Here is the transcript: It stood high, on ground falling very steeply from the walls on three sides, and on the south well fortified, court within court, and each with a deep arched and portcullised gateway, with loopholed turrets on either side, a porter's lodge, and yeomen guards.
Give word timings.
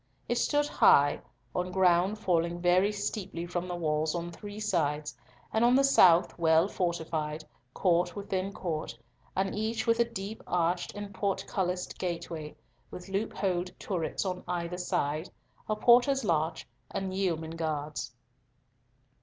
It 0.27 0.39
stood 0.39 0.65
high, 0.65 1.21
on 1.53 1.71
ground 1.71 2.17
falling 2.17 2.59
very 2.59 2.91
steeply 2.91 3.45
from 3.45 3.67
the 3.67 3.75
walls 3.75 4.15
on 4.15 4.31
three 4.31 4.59
sides, 4.59 5.15
and 5.53 5.63
on 5.63 5.75
the 5.75 5.83
south 5.83 6.35
well 6.39 6.67
fortified, 6.67 7.45
court 7.75 8.15
within 8.15 8.51
court, 8.51 8.97
and 9.35 9.53
each 9.53 9.85
with 9.85 9.99
a 9.99 10.03
deep 10.03 10.41
arched 10.47 10.95
and 10.95 11.13
portcullised 11.13 11.99
gateway, 11.99 12.55
with 12.89 13.09
loopholed 13.09 13.69
turrets 13.77 14.25
on 14.25 14.43
either 14.47 14.79
side, 14.79 15.29
a 15.69 15.75
porter's 15.75 16.25
lodge, 16.25 16.67
and 16.89 17.13
yeomen 17.15 17.51
guards. 17.55 18.11